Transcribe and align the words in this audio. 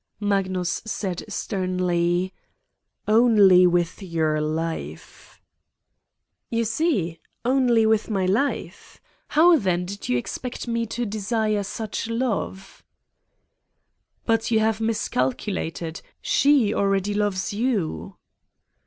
Magnus 0.19 0.81
said 0.83 1.23
sternly: 1.31 2.33
"Only 3.07 3.67
with 3.67 4.01
your 4.01 4.41
life." 4.41 5.39
"You 6.49 6.65
see: 6.65 7.19
only 7.45 7.85
with 7.85 8.09
my 8.09 8.25
life! 8.25 8.99
How, 9.27 9.57
then, 9.59 9.85
did 9.85 10.09
you 10.09 10.17
expect 10.17 10.67
me 10.67 10.87
to 10.87 11.05
desire 11.05 11.61
such 11.61 12.07
love?" 12.07 12.83
"But 14.25 14.49
you 14.49 14.59
have 14.59 14.81
miscalculated: 14.81 16.01
she 16.19 16.73
already 16.73 17.13
loves 17.13 17.53
you." 17.53 18.15